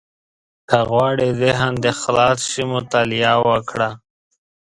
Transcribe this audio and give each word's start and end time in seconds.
•که 0.69 0.79
غواړې 0.89 1.27
ذهن 1.41 1.73
دې 1.83 1.91
خلاص 2.01 2.39
شي، 2.51 2.63
مطالعه 2.73 3.35
وکړه. 3.49 3.89